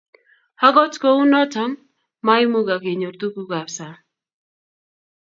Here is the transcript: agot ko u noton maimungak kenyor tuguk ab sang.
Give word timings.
agot 0.67 0.93
ko 1.01 1.09
u 1.21 1.23
noton 1.33 1.71
maimungak 2.25 2.81
kenyor 2.85 3.15
tuguk 3.19 3.51
ab 3.59 3.69
sang. 3.75 3.97